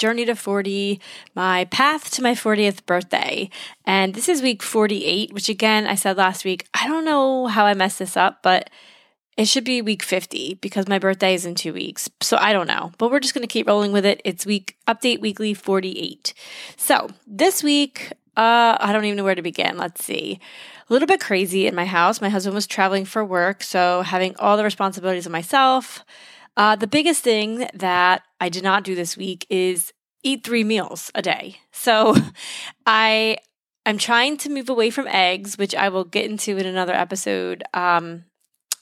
[0.00, 0.98] journey to 40,
[1.34, 3.50] my path to my 40th birthday.
[3.84, 7.66] And this is week 48, which again, I said last week, I don't know how
[7.66, 8.70] I messed this up, but
[9.36, 12.08] it should be week 50 because my birthday is in two weeks.
[12.20, 14.20] So I don't know, but we're just going to keep rolling with it.
[14.24, 16.34] It's week update weekly 48.
[16.76, 19.76] So this week, uh, I don't even know where to begin.
[19.76, 20.40] Let's see.
[20.88, 22.20] A little bit crazy in my house.
[22.20, 26.04] My husband was traveling for work, so having all the responsibilities of myself.
[26.60, 31.10] Uh, the biggest thing that I did not do this week is eat three meals
[31.14, 31.56] a day.
[31.72, 32.14] So
[32.86, 33.38] I
[33.86, 37.64] I'm trying to move away from eggs, which I will get into in another episode
[37.72, 38.24] um,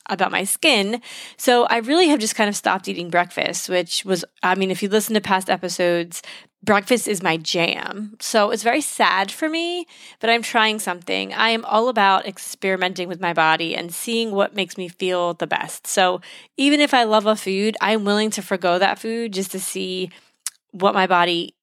[0.06, 1.00] about my skin.
[1.36, 4.82] So I really have just kind of stopped eating breakfast, which was, I mean, if
[4.82, 6.20] you listen to past episodes,
[6.62, 8.16] breakfast is my jam.
[8.20, 9.86] So it's very sad for me,
[10.20, 11.32] but I'm trying something.
[11.32, 15.46] I am all about experimenting with my body and seeing what makes me feel the
[15.46, 15.86] best.
[15.86, 16.20] So
[16.56, 20.10] even if I love a food, I'm willing to forego that food just to see
[20.72, 21.54] what my body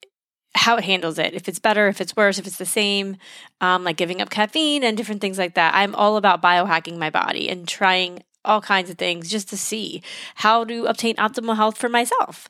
[0.55, 3.17] how it handles it if it's better if it's worse if it's the same
[3.59, 7.09] um, like giving up caffeine and different things like that i'm all about biohacking my
[7.09, 10.01] body and trying all kinds of things just to see
[10.35, 12.47] how to obtain optimal health for myself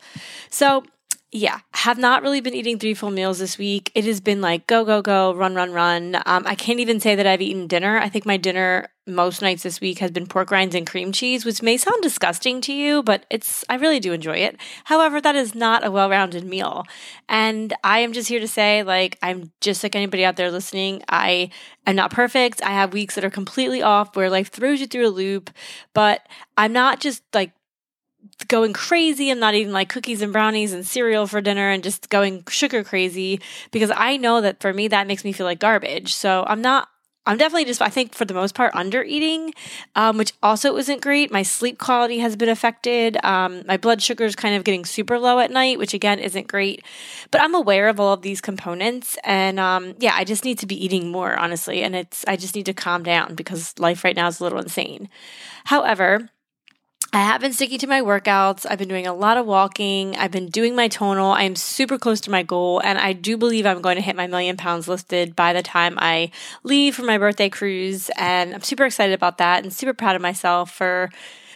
[0.51, 0.84] so
[1.31, 3.91] yeah, have not really been eating three full meals this week.
[3.94, 6.16] It has been like go, go, go, run, run, run.
[6.25, 7.97] Um, I can't even say that I've eaten dinner.
[7.97, 11.44] I think my dinner most nights this week has been pork rinds and cream cheese,
[11.44, 14.58] which may sound disgusting to you, but it's, I really do enjoy it.
[14.85, 16.85] However, that is not a well rounded meal.
[17.28, 21.03] And I am just here to say, like, I'm just like anybody out there listening.
[21.09, 21.50] I
[21.85, 22.64] am not perfect.
[22.64, 25.50] I have weeks that are completely off where life throws you through a loop,
[25.94, 26.22] but
[26.56, 27.52] I'm not just like
[28.44, 29.29] going crazy.
[29.29, 32.84] I'm not eating like cookies and brownies and cereal for dinner and just going sugar
[32.84, 33.40] crazy
[33.72, 36.13] because I know that for me, that makes me feel like garbage.
[36.13, 36.90] So I'm not
[37.28, 39.53] I'm definitely just, I think for the most part, under eating,
[39.96, 41.31] um, which also isn't great.
[41.31, 43.18] My sleep quality has been affected.
[43.25, 46.47] Um, my blood sugar is kind of getting super low at night, which again isn't
[46.47, 46.85] great.
[47.31, 49.17] But I'm aware of all of these components.
[49.23, 51.81] And um, yeah, I just need to be eating more, honestly.
[51.81, 54.59] And it's, I just need to calm down because life right now is a little
[54.59, 55.09] insane.
[55.66, 56.29] However,
[57.16, 58.66] I have been sticking to my workouts.
[58.70, 60.18] I've been doing a lot of walking.
[60.18, 61.31] I've been doing my tonal.
[61.31, 64.28] I'm super close to my goal, and I do believe I'm going to hit my
[64.28, 66.30] million pounds listed by the time I
[66.64, 68.12] leave for my birthday cruise.
[68.18, 71.09] And I'm super excited about that and super proud of myself for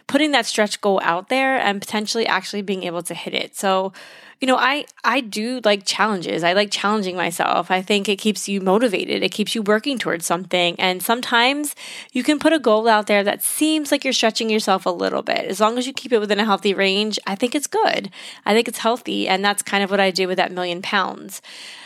[0.08, 3.58] putting that stretch goal out there and potentially actually being able to hit it.
[3.58, 3.92] So,
[4.40, 6.44] you know, I I do like challenges.
[6.44, 7.70] I like challenging myself.
[7.70, 9.22] I think it keeps you motivated.
[9.22, 10.80] It keeps you working towards something.
[10.80, 11.76] And sometimes
[12.14, 15.22] you can put a goal out there that seems like you're stretching yourself a little
[15.22, 15.46] bit.
[15.46, 18.12] As long as you keep it within a healthy range, I think it's good.
[18.46, 21.42] I think it's healthy, and that's kind of what I do with that million pounds.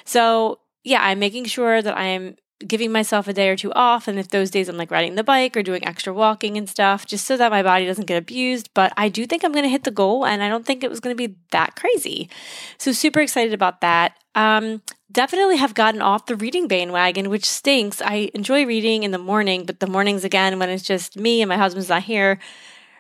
[0.06, 2.36] So, yeah, I'm making sure that I'm
[2.68, 4.08] giving myself a day or two off.
[4.08, 7.06] And if those days I'm like riding the bike or doing extra walking and stuff,
[7.06, 8.70] just so that my body doesn't get abused.
[8.74, 10.90] But I do think I'm going to hit the goal, and I don't think it
[10.90, 12.30] was going to be that crazy.
[12.78, 14.18] So, super excited about that.
[14.36, 14.82] Um,
[15.12, 18.02] definitely have gotten off the reading bandwagon, which stinks.
[18.02, 21.50] I enjoy reading in the morning, but the mornings again, when it's just me and
[21.50, 22.40] my husband's not here,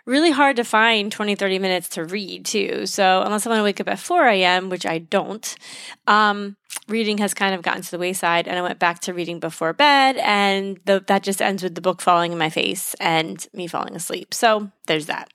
[0.06, 2.86] really hard to find 20, 30 minutes to read too.
[2.86, 5.56] So unless I want to wake up at 4 a.m., which I don't,
[6.08, 6.58] um,
[6.88, 9.74] reading has kind of gotten to the wayside and I went back to reading before
[9.74, 13.68] bed and the, that just ends with the book falling in my face and me
[13.68, 14.34] falling asleep.
[14.34, 15.30] So there's that.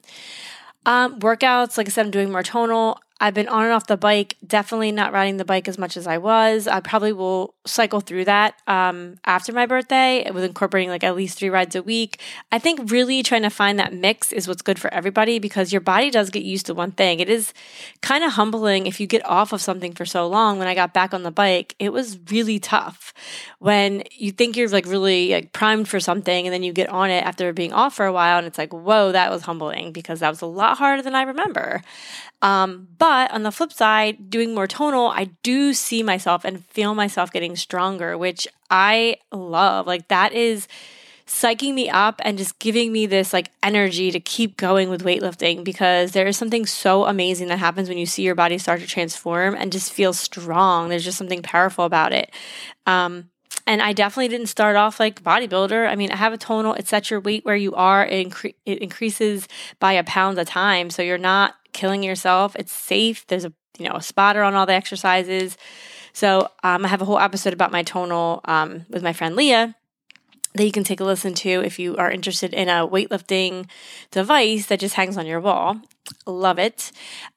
[0.87, 2.99] Um, workouts, like I said, I'm doing more tonal.
[3.21, 6.07] I've been on and off the bike, definitely not riding the bike as much as
[6.07, 6.69] I was.
[6.69, 11.37] I probably will cycle through that um, after my birthday with incorporating like at least
[11.37, 12.21] three rides a week.
[12.53, 15.81] I think really trying to find that mix is what's good for everybody because your
[15.81, 17.19] body does get used to one thing.
[17.19, 17.53] It is
[18.03, 20.61] kind of humbling if you get off of something for so long.
[20.61, 23.13] When I got back on the bike, it was really tough.
[23.59, 27.11] When you think you're like really like primed for something and then you get on
[27.11, 30.21] it after being off for a while and it's like, whoa, that was humbling because
[30.21, 31.83] that was a lot harder than I remember.
[32.41, 36.95] Um, but on the flip side, doing more tonal, I do see myself and feel
[36.95, 39.87] myself getting stronger, which I love.
[39.87, 40.69] Like that is
[41.27, 45.63] psyching me up and just giving me this like energy to keep going with weightlifting
[45.63, 48.87] because there is something so amazing that happens when you see your body start to
[48.87, 50.89] transform and just feel strong.
[50.89, 52.31] There's just something powerful about it.
[52.87, 53.29] Um,
[53.67, 55.87] and I definitely didn't start off like bodybuilder.
[55.87, 56.73] I mean, I have a tonal.
[56.73, 58.07] It sets your weight where you are.
[58.07, 59.47] It, incre- it increases
[59.79, 62.57] by a pound a time, so you're not killing yourself.
[62.57, 63.27] It's safe.
[63.27, 65.57] There's a you know a spotter on all the exercises.
[66.13, 69.77] So um, I have a whole episode about my tonal um, with my friend Leah
[70.55, 73.69] that you can take a listen to if you are interested in a weightlifting
[74.11, 75.81] device that just hangs on your wall.
[76.27, 76.91] Love it.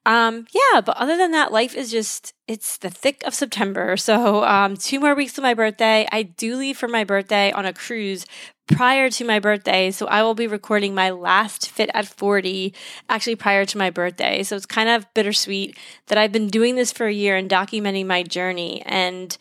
[0.06, 3.98] Um, yeah, but other than that, life is just, it's the thick of September.
[3.98, 6.08] So, um, two more weeks to my birthday.
[6.12, 8.26] I do leave for my birthday on a cruise
[8.72, 9.92] prior to my birthday.
[9.92, 12.74] So I will be recording my last Fit at 40
[13.10, 14.44] actually prior to my birthday.
[14.44, 15.78] So it's kind of bittersweet
[16.08, 19.38] that I've been doing this for a year and documenting my journey and,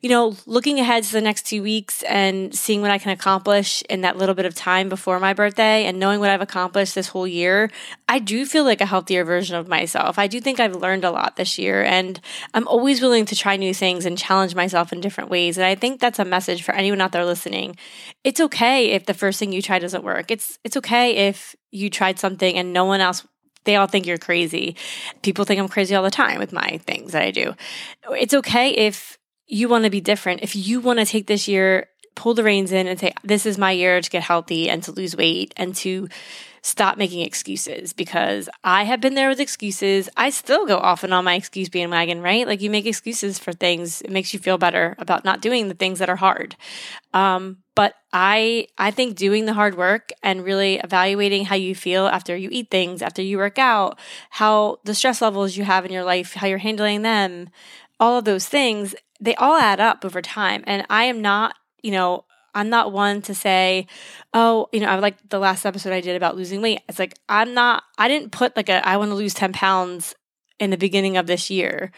[0.00, 3.82] you know, looking ahead to the next two weeks and seeing what I can accomplish
[3.88, 7.08] in that little bit of time before my birthday and knowing what I've accomplished this
[7.08, 7.70] whole year.
[8.08, 10.18] I do feel like a healthier version of myself.
[10.18, 12.20] I do think I've learned a lot this year and
[12.52, 15.56] I'm always willing to try new things and challenge myself in different ways.
[15.56, 17.76] And I think that's a message for anyone out there listening.
[18.24, 20.30] It's okay if the first thing you try doesn't work.
[20.30, 23.26] It's it's okay if you tried something and no one else
[23.64, 24.76] they all think you're crazy.
[25.22, 27.54] People think I'm crazy all the time with my things that I do.
[28.10, 30.42] It's okay if you want to be different.
[30.42, 33.58] If you want to take this year, pull the reins in and say, this is
[33.58, 36.08] my year to get healthy and to lose weight and to
[36.64, 40.08] stop making excuses because I have been there with excuses.
[40.16, 42.46] I still go off and on my excuse bandwagon, right?
[42.46, 44.00] Like you make excuses for things.
[44.00, 46.56] It makes you feel better about not doing the things that are hard.
[47.12, 52.06] Um, but I I think doing the hard work and really evaluating how you feel
[52.06, 53.98] after you eat things, after you work out,
[54.30, 57.50] how the stress levels you have in your life, how you're handling them,
[58.00, 60.64] all of those things, they all add up over time.
[60.66, 63.86] And I am not, you know, I'm not one to say,
[64.32, 66.80] oh, you know, I like the last episode I did about losing weight.
[66.88, 70.14] It's like, I'm not, I didn't put like a, I want to lose 10 pounds
[70.58, 71.90] in the beginning of this year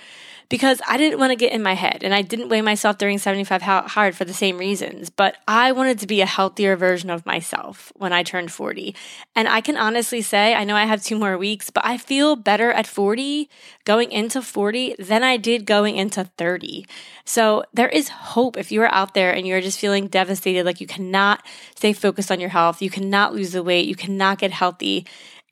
[0.49, 3.19] because I didn't want to get in my head and I didn't weigh myself during
[3.19, 5.11] 75 hard for the same reasons.
[5.11, 8.95] But I wanted to be a healthier version of myself when I turned 40.
[9.35, 12.37] And I can honestly say, I know I have two more weeks, but I feel
[12.37, 13.51] better at 40
[13.85, 16.87] going into 40 than I did going into 30.
[17.25, 20.81] So there is hope if you are out there and you're just feeling devastated, like
[20.81, 21.45] you cannot
[21.75, 25.07] stay focused on your health, you cannot lose the weight, you cannot get healthy.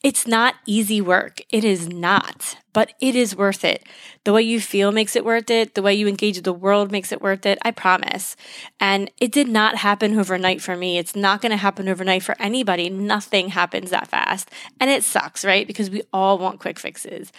[0.05, 1.41] It's not easy work.
[1.49, 3.87] It is not, but it is worth it.
[4.25, 5.75] The way you feel makes it worth it.
[5.75, 7.57] The way you engage the world makes it worth it.
[7.63, 8.37] I promise.
[8.79, 10.99] And it did not happen overnight for me.
[10.99, 12.91] It's not going to happen overnight for anybody.
[12.91, 14.51] Nothing happens that fast.
[14.79, 15.67] And it sucks, right?
[15.67, 17.33] Because we all want quick fixes.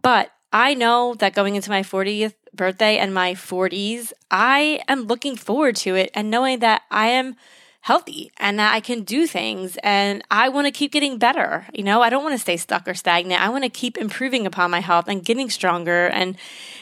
[0.00, 5.34] But I know that going into my 40th birthday and my 40s, I am looking
[5.34, 7.34] forward to it and knowing that I am
[7.82, 11.66] healthy and that I can do things and I want to keep getting better.
[11.74, 13.42] You know, I don't want to stay stuck or stagnant.
[13.42, 16.36] I want to keep improving upon my health and getting stronger and,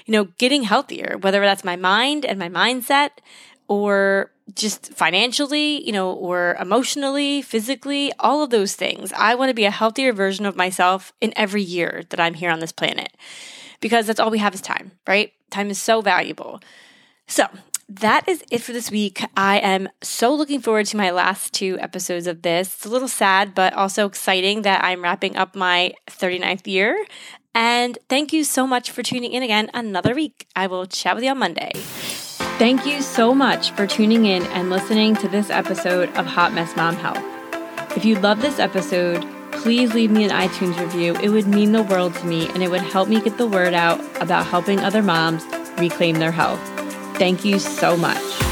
[0.05, 3.11] you know, getting healthier, whether that's my mind and my mindset
[3.67, 9.11] or just financially, you know, or emotionally, physically, all of those things.
[9.15, 12.51] I want to be a healthier version of myself in every year that I'm here
[12.51, 13.17] on this planet
[13.81, 15.33] because that's all we have is time, right?
[15.51, 16.61] Time is so valuable.
[17.27, 17.47] So,
[17.91, 19.25] that is it for this week.
[19.37, 22.73] I am so looking forward to my last two episodes of this.
[22.75, 27.05] It's a little sad, but also exciting that I'm wrapping up my 39th year.
[27.53, 30.47] And thank you so much for tuning in again another week.
[30.55, 31.73] I will chat with you on Monday.
[31.75, 36.77] Thank you so much for tuning in and listening to this episode of Hot Mess
[36.77, 37.25] Mom Health.
[37.97, 41.17] If you love this episode, please leave me an iTunes review.
[41.17, 43.75] It would mean the world to me and it would help me get the word
[43.75, 45.45] out about helping other moms
[45.77, 46.80] reclaim their health.
[47.21, 48.50] Thank you so much.